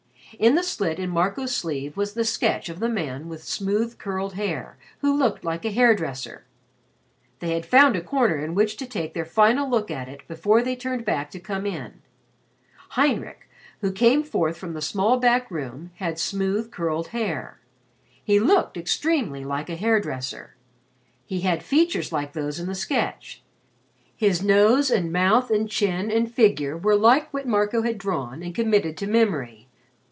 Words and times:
In 0.39 0.55
the 0.55 0.63
slit 0.63 0.97
in 0.97 1.09
Marco's 1.09 1.53
sleeve 1.53 1.97
was 1.97 2.13
the 2.13 2.23
sketch 2.23 2.69
of 2.69 2.79
the 2.79 2.87
man 2.89 3.27
with 3.27 3.43
smooth 3.43 3.97
curled 3.99 4.33
hair, 4.35 4.77
who 4.99 5.13
looked 5.13 5.43
like 5.43 5.65
a 5.65 5.71
hair 5.71 5.93
dresser. 5.93 6.45
They 7.39 7.51
had 7.53 7.65
found 7.65 7.95
a 7.97 8.01
corner 8.01 8.37
in 8.37 8.55
which 8.55 8.77
to 8.77 8.85
take 8.87 9.13
their 9.13 9.25
final 9.25 9.69
look 9.69 9.91
at 9.91 10.07
it 10.07 10.25
before 10.29 10.63
they 10.63 10.77
turned 10.77 11.03
back 11.03 11.31
to 11.31 11.39
come 11.39 11.65
in. 11.65 12.01
Heinrich, 12.91 13.47
who 13.81 13.91
came 13.91 14.23
forth 14.23 14.55
from 14.55 14.71
the 14.73 14.81
small 14.81 15.19
back 15.19 15.51
room, 15.51 15.91
had 15.95 16.17
smooth 16.17 16.71
curled 16.71 17.09
hair. 17.09 17.59
He 18.23 18.39
looked 18.39 18.77
extremely 18.77 19.43
like 19.43 19.69
a 19.69 19.75
hair 19.75 19.99
dresser. 19.99 20.55
He 21.25 21.41
had 21.41 21.61
features 21.61 22.13
like 22.13 22.31
those 22.31 22.57
in 22.57 22.67
the 22.67 22.73
sketch 22.73 23.43
his 24.15 24.41
nose 24.41 24.89
and 24.89 25.11
mouth 25.11 25.51
and 25.51 25.69
chin 25.69 26.09
and 26.09 26.33
figure 26.33 26.77
were 26.77 26.95
like 26.95 27.31
what 27.33 27.45
Marco 27.45 27.81
had 27.81 27.97
drawn 27.97 28.41
and 28.41 28.55
committed 28.55 28.95
to 28.97 29.07
memory. 29.07 29.67